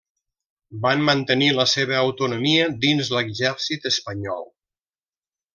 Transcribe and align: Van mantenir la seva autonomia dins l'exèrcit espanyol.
Van 0.85 1.03
mantenir 1.09 1.49
la 1.57 1.67
seva 1.73 1.95
autonomia 2.05 2.65
dins 2.87 3.13
l'exèrcit 3.19 3.89
espanyol. 3.95 4.47